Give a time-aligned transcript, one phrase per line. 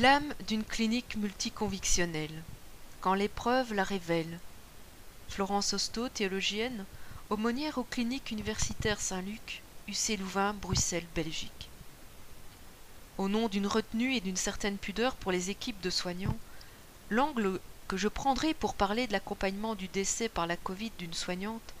[0.00, 2.44] L'âme d'une clinique multiconvictionnelle.
[3.00, 4.38] Quand l'épreuve la révèle.
[5.28, 6.84] Florence Hosto, théologienne,
[7.30, 11.68] aumônière aux cliniques universitaires Saint-Luc, UC Louvain, Bruxelles, Belgique.
[13.16, 16.38] Au nom d'une retenue et d'une certaine pudeur pour les équipes de soignants,
[17.10, 17.58] l'angle
[17.88, 21.74] que je prendrai pour parler de l'accompagnement du décès par la Covid d'une soignante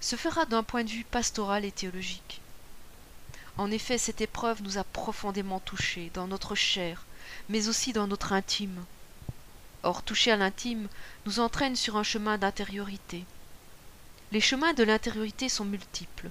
[0.00, 2.40] se fera d'un point de vue pastoral et théologique.
[3.56, 7.04] En effet, cette épreuve nous a profondément touchés dans notre chair,
[7.48, 8.84] mais aussi dans notre intime.
[9.82, 10.88] Or, toucher à l'intime
[11.26, 13.24] nous entraîne sur un chemin d'intériorité.
[14.32, 16.30] Les chemins de l'intériorité sont multiples.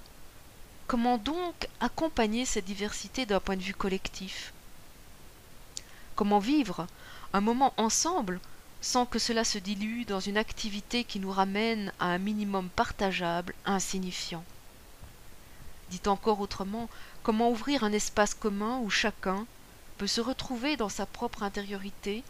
[0.88, 4.54] Comment donc accompagner cette diversité d'un point de vue collectif?
[6.16, 6.88] Comment vivre
[7.34, 8.40] un moment ensemble
[8.82, 13.54] sans que cela se dilue dans une activité qui nous ramène à un minimum partageable,
[13.66, 14.44] insignifiant?
[15.90, 16.90] Dit encore autrement,
[17.23, 19.45] comment ouvrir un espace commun où chacun,
[19.98, 22.23] peut se retrouver dans sa propre intériorité,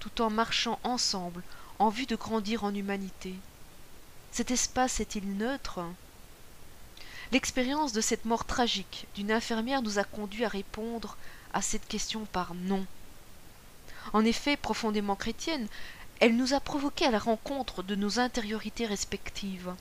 [0.00, 1.42] tout en marchant ensemble
[1.78, 3.34] en vue de grandir en humanité.
[4.32, 5.80] Cet espace est-il neutre?
[7.32, 11.16] L'expérience de cette mort tragique d'une infirmière nous a conduit à répondre
[11.52, 12.84] à cette question par non.
[14.12, 15.68] En effet, profondément chrétienne,
[16.20, 19.74] elle nous a provoqué à la rencontre de nos intériorités respectives,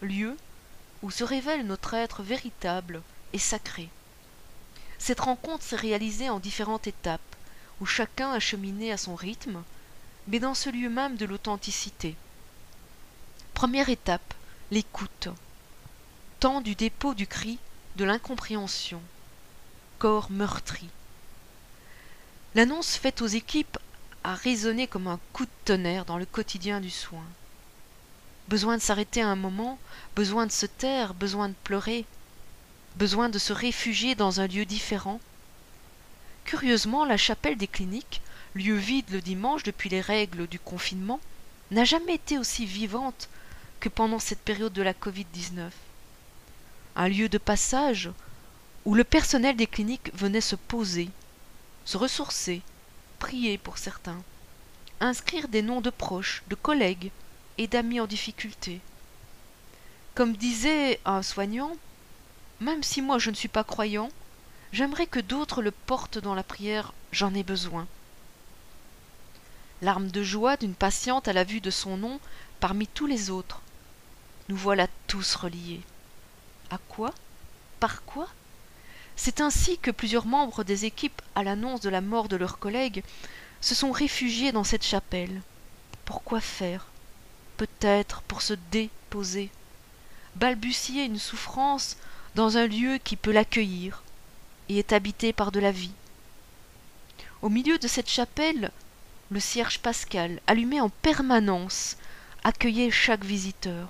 [0.00, 0.36] lieu
[1.02, 3.88] où se révèle notre être véritable et sacré.
[4.98, 7.20] Cette rencontre s'est réalisée en différentes étapes,
[7.80, 9.62] où chacun a cheminé à son rythme,
[10.26, 12.16] mais dans ce lieu même de l'authenticité.
[13.54, 14.34] Première étape,
[14.70, 15.28] l'écoute.
[16.40, 17.58] Temps du dépôt du cri,
[17.96, 19.00] de l'incompréhension.
[19.98, 20.88] Corps meurtri.
[22.54, 23.78] L'annonce faite aux équipes
[24.24, 27.24] a résonné comme un coup de tonnerre dans le quotidien du soin.
[28.48, 29.78] Besoin de s'arrêter un moment,
[30.16, 32.04] besoin de se taire, besoin de pleurer,
[32.98, 35.20] besoin de se réfugier dans un lieu différent
[36.44, 38.20] Curieusement, la chapelle des cliniques,
[38.54, 41.20] lieu vide le dimanche depuis les règles du confinement,
[41.70, 43.28] n'a jamais été aussi vivante
[43.80, 45.70] que pendant cette période de la Covid-19.
[46.96, 48.10] Un lieu de passage
[48.84, 51.10] où le personnel des cliniques venait se poser,
[51.84, 52.62] se ressourcer,
[53.18, 54.22] prier pour certains,
[55.00, 57.10] inscrire des noms de proches, de collègues
[57.58, 58.80] et d'amis en difficulté.
[60.14, 61.76] Comme disait un soignant,
[62.60, 64.10] même si moi je ne suis pas croyant,
[64.72, 67.86] j'aimerais que d'autres le portent dans la prière, j'en ai besoin.
[69.80, 72.20] Larme de joie d'une patiente à la vue de son nom
[72.60, 73.62] parmi tous les autres.
[74.48, 75.82] Nous voilà tous reliés.
[76.70, 77.14] À quoi?
[77.78, 78.28] Par quoi?
[79.14, 83.02] C'est ainsi que plusieurs membres des équipes, à l'annonce de la mort de leurs collègues,
[83.60, 85.42] se sont réfugiés dans cette chapelle.
[86.04, 86.86] Pourquoi faire?
[87.56, 89.50] Peut-être pour se déposer,
[90.36, 91.96] balbutier une souffrance
[92.38, 94.04] dans un lieu qui peut l'accueillir
[94.68, 95.90] et est habité par de la vie.
[97.42, 98.70] Au milieu de cette chapelle,
[99.32, 101.96] le cierge pascal, allumé en permanence,
[102.44, 103.88] accueillait chaque visiteur.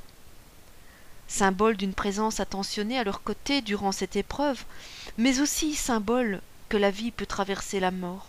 [1.27, 4.65] Symbole d'une présence attentionnée à leur côté durant cette épreuve,
[5.19, 8.29] mais aussi symbole que la vie peut traverser la mort.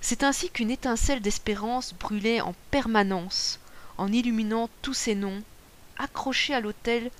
[0.00, 3.60] C'est ainsi qu'une étincelle d'espérance brûlait en permanence,
[3.98, 5.42] en illuminant tous ces noms,
[5.98, 7.10] accrochés à l'autel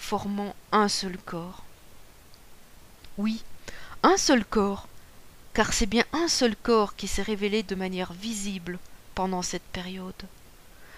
[0.00, 1.62] formant un seul corps.
[3.18, 3.44] Oui,
[4.02, 4.88] un seul corps,
[5.54, 8.78] car c'est bien un seul corps qui s'est révélé de manière visible
[9.14, 10.24] pendant cette période.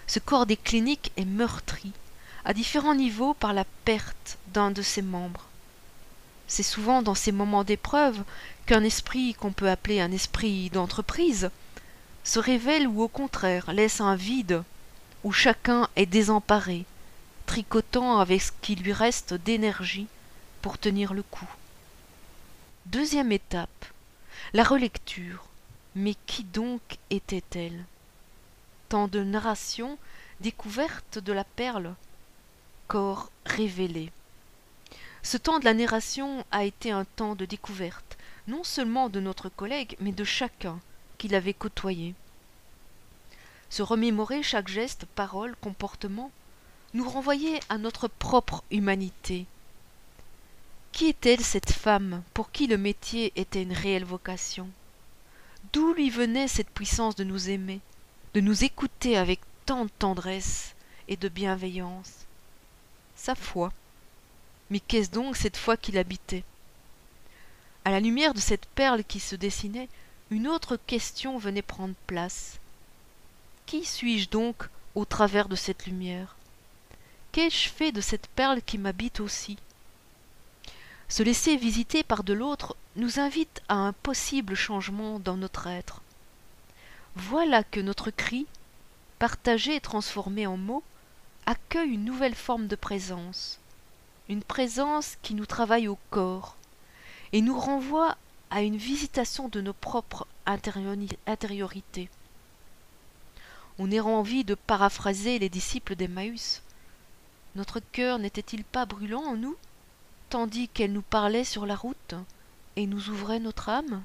[0.06, 1.92] Ce corps des cliniques est meurtri,
[2.44, 5.46] à différents niveaux par la perte d'un de ses membres.
[6.46, 8.22] C'est souvent dans ces moments d'épreuve
[8.66, 11.50] qu'un esprit qu'on peut appeler un esprit d'entreprise
[12.24, 14.62] se révèle ou au contraire laisse un vide
[15.24, 16.84] où chacun est désemparé,
[17.52, 20.06] tricotant avec ce qui lui reste d'énergie
[20.62, 21.50] pour tenir le coup.
[22.86, 23.84] Deuxième étape,
[24.54, 25.44] la relecture.
[25.94, 26.80] Mais qui donc
[27.10, 27.84] était-elle?
[28.88, 29.98] Temps de narration,
[30.40, 31.94] découverte de la perle,
[32.88, 34.10] corps révélé.
[35.22, 38.16] Ce temps de la narration a été un temps de découverte,
[38.48, 40.80] non seulement de notre collègue, mais de chacun
[41.18, 42.14] qui l'avait côtoyé.
[43.68, 46.30] Se remémorer chaque geste, parole, comportement,
[46.94, 49.46] nous renvoyer à notre propre humanité.
[50.92, 52.22] Qui est-elle cette femme?
[52.34, 54.68] Pour qui le métier était une réelle vocation?
[55.72, 57.80] D'où lui venait cette puissance de nous aimer,
[58.34, 60.74] de nous écouter avec tant de tendresse
[61.08, 62.26] et de bienveillance?
[63.16, 63.72] Sa foi.
[64.68, 66.44] Mais qu'est-ce donc cette foi qui l'habitait
[67.86, 69.88] À la lumière de cette perle qui se dessinait,
[70.30, 72.58] une autre question venait prendre place.
[73.64, 76.36] Qui suis-je donc au travers de cette lumière?
[77.32, 79.56] Qu'ai-je fait de cette perle qui m'habite aussi?
[81.08, 86.02] Se laisser visiter par de l'autre nous invite à un possible changement dans notre être.
[87.16, 88.46] Voilà que notre cri,
[89.18, 90.82] partagé et transformé en mots,
[91.46, 93.58] accueille une nouvelle forme de présence,
[94.28, 96.56] une présence qui nous travaille au corps
[97.32, 98.16] et nous renvoie
[98.50, 102.10] à une visitation de nos propres intériorités.
[103.78, 106.60] On a envie de paraphraser les disciples d'Emmaüs.
[107.54, 109.56] Notre cœur n'était-il pas brûlant en nous,
[110.30, 112.14] tandis qu'elle nous parlait sur la route
[112.76, 114.02] et nous ouvrait notre âme?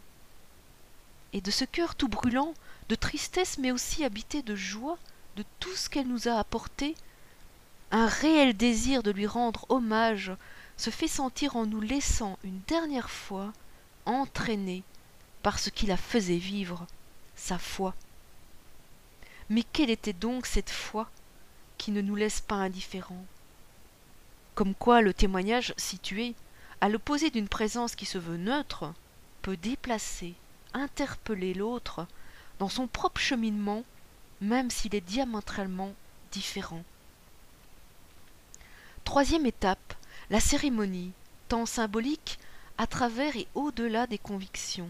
[1.32, 2.54] Et de ce cœur tout brûlant,
[2.90, 4.98] de tristesse mais aussi habité de joie
[5.38, 6.96] de tout ce qu'elle nous a apporté,
[7.92, 10.34] un réel désir de lui rendre hommage
[10.76, 13.54] se fait sentir en nous laissant une dernière fois
[14.06, 14.84] entraîner
[15.42, 16.86] par ce qui la faisait vivre,
[17.36, 17.96] sa foi.
[19.50, 21.10] Mais quelle était donc cette foi
[21.78, 23.26] qui ne nous laisse pas indifférents?
[24.58, 26.34] Comme quoi le témoignage situé,
[26.82, 28.92] à l'opposé d'une présence qui se veut neutre,
[29.44, 30.34] peut déplacer,
[30.74, 32.08] interpeller l'autre
[32.58, 33.84] dans son propre cheminement,
[34.42, 35.94] même s'il est diamétralement
[36.32, 36.84] différent.
[39.04, 39.94] Troisième étape,
[40.32, 41.12] la cérémonie,
[41.50, 42.40] tant symbolique
[42.80, 44.90] à travers et au-delà des convictions.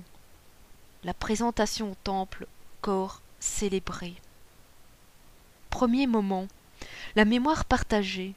[1.04, 2.48] La présentation au temple,
[2.80, 4.16] corps célébré.
[5.70, 6.48] Premier moment,
[7.18, 8.34] la mémoire partagée.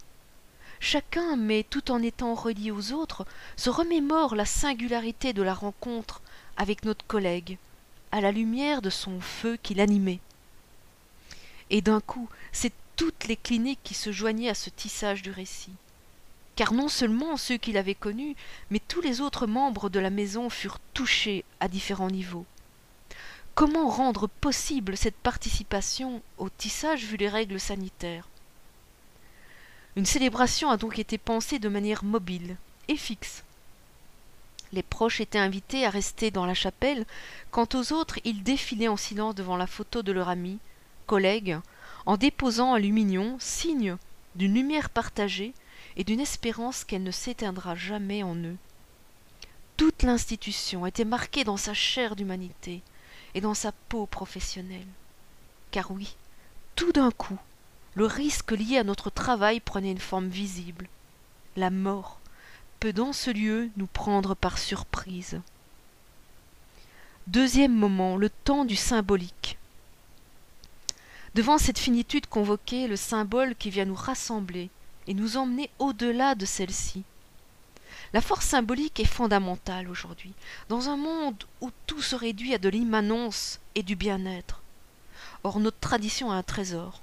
[0.82, 6.22] Chacun, mais tout en étant relié aux autres, se remémore la singularité de la rencontre
[6.56, 7.58] avec notre collègue,
[8.12, 10.20] à la lumière de son feu qui l'animait.
[11.68, 15.74] Et d'un coup, c'est toutes les cliniques qui se joignaient à ce tissage du récit.
[16.56, 18.34] Car non seulement ceux qui l'avaient connu,
[18.70, 22.46] mais tous les autres membres de la maison furent touchés à différents niveaux.
[23.54, 28.29] Comment rendre possible cette participation au tissage vu les règles sanitaires?
[30.00, 32.56] Une célébration a donc été pensée de manière mobile
[32.88, 33.44] et fixe.
[34.72, 37.04] Les proches étaient invités à rester dans la chapelle,
[37.50, 40.58] quant aux autres, ils défilaient en silence devant la photo de leur ami,
[41.06, 41.58] collègue,
[42.06, 43.98] en déposant un lumignon, signe
[44.36, 45.52] d'une lumière partagée
[45.98, 48.56] et d'une espérance qu'elle ne s'éteindra jamais en eux.
[49.76, 52.80] Toute l'institution était marquée dans sa chair d'humanité
[53.34, 54.88] et dans sa peau professionnelle.
[55.70, 56.16] Car oui,
[56.74, 57.38] tout d'un coup,
[57.94, 60.88] le risque lié à notre travail prenait une forme visible.
[61.56, 62.20] La mort
[62.78, 65.40] peut dans ce lieu nous prendre par surprise.
[67.26, 69.58] Deuxième moment, le temps du symbolique.
[71.34, 74.70] Devant cette finitude convoquée, le symbole qui vient nous rassembler
[75.06, 77.04] et nous emmener au-delà de celle-ci.
[78.12, 80.32] La force symbolique est fondamentale aujourd'hui,
[80.68, 84.62] dans un monde où tout se réduit à de l'immanence et du bien-être.
[85.44, 87.02] Or notre tradition a un trésor,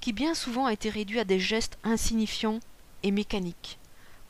[0.00, 2.60] qui bien souvent a été réduit à des gestes insignifiants
[3.02, 3.78] et mécaniques,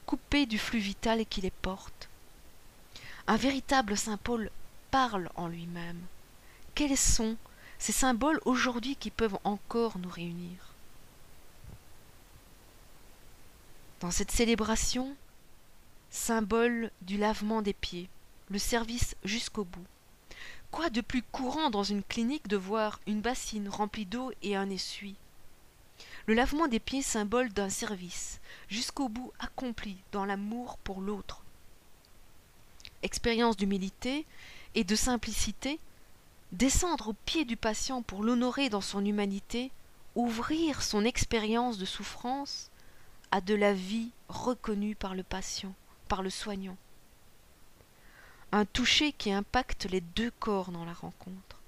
[0.06, 2.08] coupés du flux vital qui les porte.
[3.26, 4.50] Un véritable Saint Paul
[4.90, 6.00] parle en lui-même.
[6.74, 7.36] Quels sont
[7.78, 10.74] ces symboles aujourd'hui qui peuvent encore nous réunir?
[14.00, 15.14] Dans cette célébration,
[16.10, 18.08] symbole du lavement des pieds,
[18.48, 19.84] le service jusqu'au bout.
[20.70, 24.70] Quoi de plus courant dans une clinique de voir une bassine remplie d'eau et un
[24.70, 25.16] essuie?
[26.28, 28.38] Le lavement des pieds symbole d'un service,
[28.68, 31.42] jusqu'au bout accompli dans l'amour pour l'autre.
[33.02, 34.26] Expérience d'humilité
[34.74, 35.80] et de simplicité
[36.52, 39.70] descendre au pied du patient pour l'honorer dans son humanité,
[40.16, 42.70] ouvrir son expérience de souffrance
[43.30, 45.72] à de la vie reconnue par le patient,
[46.08, 46.76] par le soignant.
[48.52, 51.62] Un toucher qui impacte les deux corps dans la rencontre.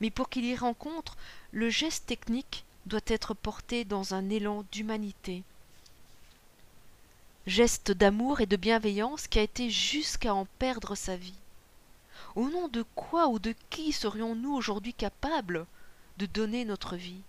[0.00, 1.16] Mais pour qu'il y rencontre,
[1.52, 5.42] le geste technique doit être porté dans un élan d'humanité.
[7.46, 11.34] Geste d'amour et de bienveillance qui a été jusqu'à en perdre sa vie.
[12.34, 15.66] Au nom de quoi ou de qui serions-nous aujourd'hui capables
[16.18, 17.20] de donner notre vie?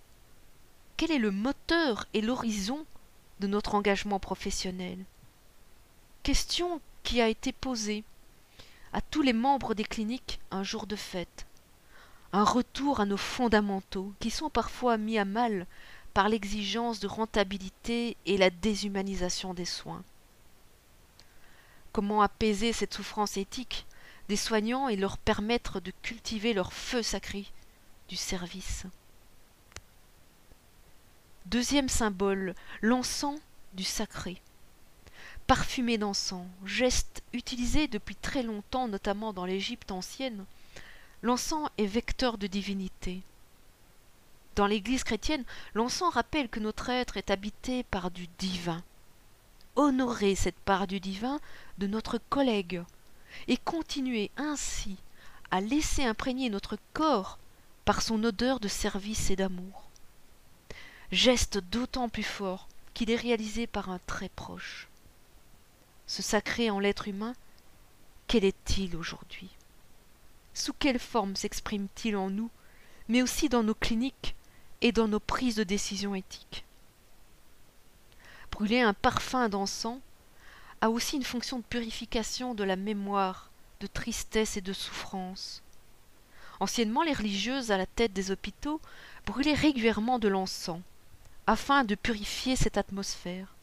[0.96, 2.84] Quel est le moteur et l'horizon
[3.40, 4.98] de notre engagement professionnel?
[6.22, 8.04] Question qui a été posée
[8.92, 11.47] à tous les membres des cliniques un jour de fête.
[12.32, 15.66] Un retour à nos fondamentaux qui sont parfois mis à mal
[16.12, 20.02] par l'exigence de rentabilité et la déshumanisation des soins.
[21.92, 23.86] Comment apaiser cette souffrance éthique
[24.28, 27.46] des soignants et leur permettre de cultiver leur feu sacré
[28.08, 28.84] du service?
[31.46, 33.40] Deuxième symbole, l'encens
[33.72, 34.42] du sacré.
[35.46, 40.44] Parfumé d'encens, geste utilisé depuis très longtemps, notamment dans l'Égypte ancienne,
[41.22, 43.22] l'encens est vecteur de divinité.
[44.54, 45.44] Dans l'Église chrétienne,
[45.74, 48.82] l'encens rappelle que notre être est habité par du divin.
[49.76, 51.38] honorer cette part du divin
[51.78, 52.82] de notre collègue
[53.46, 54.96] et continuer ainsi
[55.50, 57.38] à laisser imprégner notre corps
[57.84, 59.88] par son odeur de service et d'amour.
[61.12, 64.88] Geste d'autant plus fort qu'il est réalisé par un très proche.
[66.06, 67.34] Ce sacré en l'être humain,
[68.26, 69.48] quel est-il aujourd'hui?
[70.58, 72.50] Sous quelle forme s'exprime-t-il en nous,
[73.06, 74.34] mais aussi dans nos cliniques
[74.80, 76.64] et dans nos prises de décision éthiques?
[78.50, 80.00] Brûler un parfum d'encens
[80.80, 85.62] a aussi une fonction de purification de la mémoire, de tristesse et de souffrance.
[86.58, 88.80] Anciennement, les religieuses à la tête des hôpitaux
[89.26, 90.82] brûlaient régulièrement de l'encens,
[91.46, 93.54] afin de purifier cette atmosphère.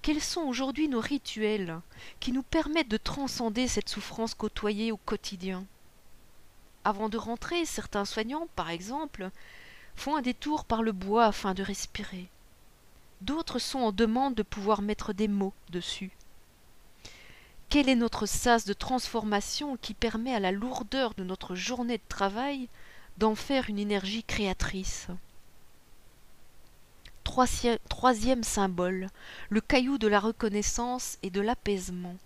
[0.00, 1.82] Quels sont aujourd'hui nos rituels
[2.18, 5.66] qui nous permettent de transcender cette souffrance côtoyée au quotidien?
[6.84, 9.30] Avant de rentrer, certains soignants, par exemple,
[9.96, 12.28] font un détour par le bois afin de respirer.
[13.22, 16.10] D'autres sont en demande de pouvoir mettre des mots dessus.
[17.70, 22.02] Quel est notre sas de transformation qui permet à la lourdeur de notre journée de
[22.08, 22.68] travail
[23.16, 25.08] d'en faire une énergie créatrice?
[27.88, 29.08] Troisième symbole,
[29.48, 32.16] le caillou de la reconnaissance et de l'apaisement.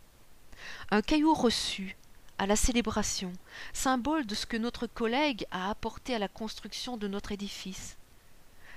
[0.90, 1.96] Un caillou reçu
[2.38, 3.32] à la célébration,
[3.72, 7.96] symbole de ce que notre collègue a apporté à la construction de notre édifice.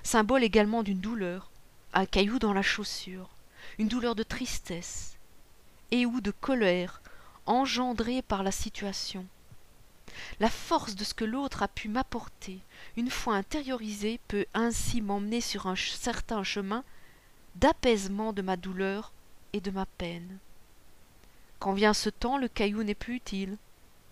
[0.03, 1.51] Symbole également d'une douleur,
[1.93, 3.29] un caillou dans la chaussure,
[3.77, 5.17] une douleur de tristesse,
[5.91, 7.01] et ou de colère
[7.45, 9.25] engendrée par la situation.
[10.39, 12.59] La force de ce que l'autre a pu m'apporter,
[12.97, 16.83] une fois intériorisée, peut ainsi m'emmener sur un certain chemin
[17.55, 19.11] d'apaisement de ma douleur
[19.53, 20.39] et de ma peine.
[21.61, 23.55] Quand vient ce temps, le caillou n'est plus utile.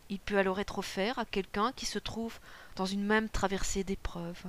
[0.10, 2.38] Il peut alors être offert à quelqu'un qui se trouve
[2.76, 4.44] dans une même traversée d'épreuves.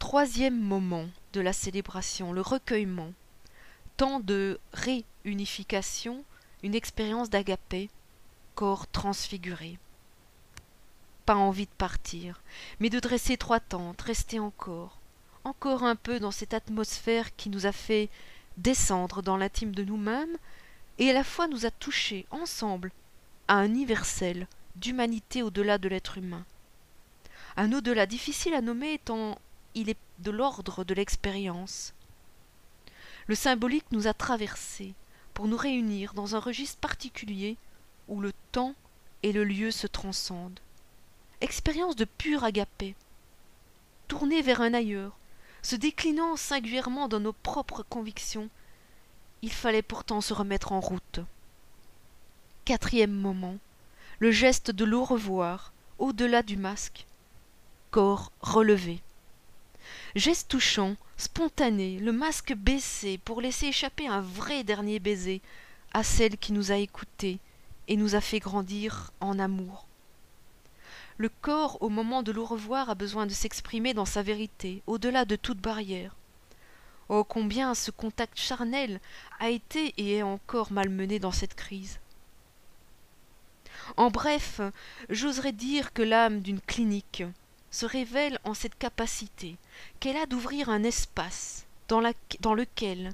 [0.00, 3.12] Troisième moment de la célébration, le recueillement.
[3.96, 6.24] Temps de réunification,
[6.64, 7.88] une expérience d'agapé,
[8.56, 9.78] corps transfiguré.
[11.26, 12.42] Pas envie de partir,
[12.80, 14.98] mais de dresser trois tentes, rester encore,
[15.44, 18.08] encore un peu dans cette atmosphère qui nous a fait
[18.58, 20.36] descendre dans l'intime de nous-mêmes
[20.98, 22.92] et à la fois nous a touchés ensemble
[23.46, 24.46] à un universel
[24.76, 26.44] d'humanité au-delà de l'être humain.
[27.56, 29.38] Un au-delà difficile à nommer étant
[29.74, 31.94] il est de l'ordre de l'expérience.
[33.26, 34.94] Le symbolique nous a traversés
[35.34, 37.56] pour nous réunir dans un registre particulier
[38.08, 38.74] où le temps
[39.22, 40.60] et le lieu se transcendent.
[41.40, 42.96] Expérience de pur agapé,
[44.08, 45.16] tournée vers un ailleurs,
[45.68, 48.48] se déclinant singulièrement dans nos propres convictions,
[49.42, 51.20] il fallait pourtant se remettre en route.
[52.64, 53.58] Quatrième moment,
[54.18, 57.04] le geste de l'au revoir, au-delà du masque,
[57.90, 59.02] corps relevé.
[60.14, 65.42] Geste touchant, spontané, le masque baissé pour laisser échapper un vrai dernier baiser
[65.92, 67.40] à celle qui nous a écoutés
[67.88, 69.87] et nous a fait grandir en amour.
[71.18, 75.24] Le corps, au moment de l'au revoir, a besoin de s'exprimer dans sa vérité, au-delà
[75.24, 76.14] de toute barrière.
[77.08, 79.00] Oh, combien ce contact charnel
[79.40, 81.98] a été et est encore malmené dans cette crise.
[83.96, 84.60] En bref,
[85.10, 87.24] j'oserais dire que l'âme d'une clinique
[87.72, 89.56] se révèle en cette capacité
[89.98, 92.02] qu'elle a d'ouvrir un espace dans,
[92.38, 93.12] dans lequel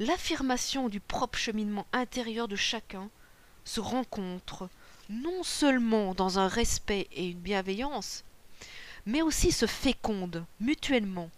[0.00, 3.08] l'affirmation du propre cheminement intérieur de chacun
[3.64, 4.68] se rencontre
[5.08, 8.24] non seulement dans un respect et une bienveillance,
[9.06, 11.30] mais aussi se féconde mutuellement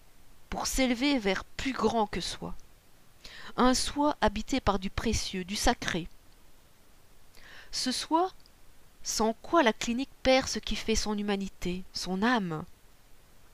[0.51, 2.55] pour s'élever vers plus grand que soi.
[3.57, 6.09] Un soi habité par du précieux, du sacré.
[7.71, 8.31] Ce soi
[9.03, 12.65] sans quoi la clinique perd ce qui fait son humanité, son âme.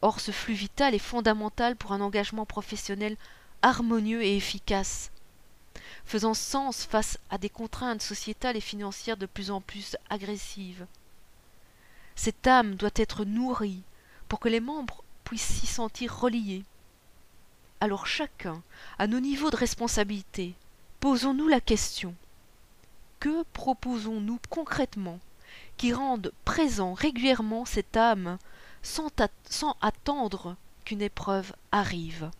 [0.02, 3.16] Or ce flux vital est fondamental pour un engagement professionnel
[3.62, 5.11] harmonieux et efficace,
[6.04, 10.87] faisant sens face à des contraintes sociétales et financières de plus en plus agressives.
[12.16, 13.83] Cette âme doit être nourrie
[14.28, 16.64] pour que les membres puissent s'y sentir reliés.
[17.81, 18.62] Alors chacun,
[18.99, 20.54] à nos niveaux de responsabilité,
[21.00, 22.14] posons-nous la question
[23.21, 25.19] que proposons-nous concrètement
[25.76, 28.38] qui rendent présent régulièrement cette âme
[28.83, 29.11] sans
[29.81, 32.31] attendre qu'une épreuve arrive?